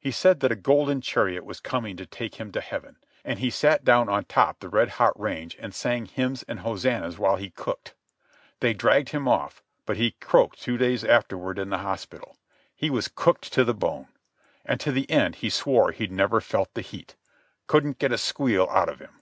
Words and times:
He 0.00 0.10
said 0.12 0.40
that 0.40 0.50
a 0.50 0.56
golden 0.56 1.02
chariot 1.02 1.44
was 1.44 1.60
coming 1.60 1.98
to 1.98 2.06
take 2.06 2.36
him 2.36 2.50
to 2.52 2.60
heaven, 2.62 2.96
and 3.22 3.38
he 3.38 3.50
sat 3.50 3.84
down 3.84 4.08
on 4.08 4.24
top 4.24 4.60
the 4.60 4.68
red 4.70 4.88
hot 4.96 5.12
range 5.20 5.58
and 5.60 5.74
sang 5.74 6.06
hymns 6.06 6.42
and 6.48 6.60
hosannahs 6.60 7.18
while 7.18 7.36
he 7.36 7.50
cooked. 7.50 7.94
They 8.60 8.72
dragged 8.72 9.10
him 9.10 9.28
off, 9.28 9.62
but 9.84 9.98
he 9.98 10.12
croaked 10.12 10.62
two 10.62 10.78
days 10.78 11.04
afterward 11.04 11.58
in 11.58 11.70
hospital. 11.70 12.38
He 12.74 12.88
was 12.88 13.08
cooked 13.08 13.52
to 13.52 13.62
the 13.62 13.74
bone. 13.74 14.08
And 14.64 14.80
to 14.80 14.90
the 14.90 15.10
end 15.10 15.34
he 15.44 15.50
swore 15.50 15.92
he'd 15.92 16.12
never 16.12 16.40
felt 16.40 16.72
the 16.72 16.80
heat. 16.80 17.16
Couldn't 17.66 17.98
get 17.98 18.10
a 18.10 18.16
squeal 18.16 18.68
out 18.70 18.88
of 18.88 19.00
him." 19.00 19.20